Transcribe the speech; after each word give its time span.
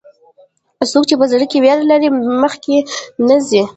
څوک 0.91 1.03
چې 1.09 1.15
په 1.19 1.25
زړه 1.31 1.45
کې 1.51 1.57
ویره 1.63 1.83
لري، 1.91 2.09
مخکې 2.43 2.77
نه 3.27 3.37
ځي. 3.49 3.63